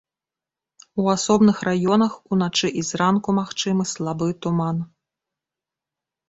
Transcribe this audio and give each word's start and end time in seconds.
У 1.01 1.09
асобных 1.15 1.57
раёнах 1.67 2.11
уначы 2.35 2.67
і 2.79 2.85
зранку 2.89 3.29
магчымы 3.41 3.83
слабы 3.93 4.27
туман. 4.47 4.77